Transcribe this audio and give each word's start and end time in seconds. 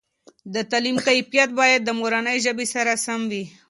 دتعلیم 0.55 0.97
کیفیت 1.07 1.49
باید 1.59 1.81
د 1.83 1.89
مورنۍ 1.99 2.37
ژبې 2.45 2.65
سره 2.73 2.91
سم 3.05 3.21
وي. 3.31 3.43